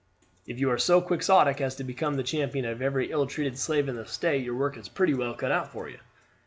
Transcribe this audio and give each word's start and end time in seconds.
If 0.47 0.57
you 0.59 0.71
are 0.71 0.79
so 0.79 0.99
quixotic 0.99 1.61
as 1.61 1.75
to 1.75 1.83
become 1.83 2.15
the 2.15 2.23
champion 2.23 2.65
of 2.65 2.81
every 2.81 3.11
ill 3.11 3.27
treated 3.27 3.59
slave 3.59 3.87
in 3.87 3.97
the 3.97 4.05
State, 4.07 4.43
your 4.43 4.55
work 4.55 4.75
is 4.75 4.89
pretty 4.89 5.13
well 5.13 5.35
cut 5.35 5.51
out 5.51 5.71
for 5.71 5.89
you." 5.89 5.99